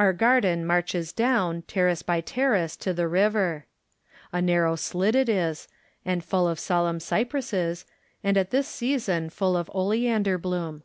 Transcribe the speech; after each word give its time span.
Our 0.00 0.12
garden 0.12 0.66
marches 0.66 1.12
down, 1.12 1.62
terrace 1.68 2.02
by 2.02 2.20
ter 2.20 2.50
race, 2.54 2.74
to 2.78 2.92
the 2.92 3.06
river. 3.06 3.66
A 4.32 4.42
narrow 4.42 4.74
slit 4.74 5.14
it 5.14 5.28
is, 5.28 5.68
and 6.04 6.24
full 6.24 6.48
of 6.48 6.58
solenm 6.58 7.00
cypresses, 7.00 7.86
and 8.24 8.36
at 8.36 8.50
this 8.50 8.66
season 8.66 9.30
full 9.30 9.56
of 9.56 9.70
oleander 9.72 10.40
Moom. 10.40 10.82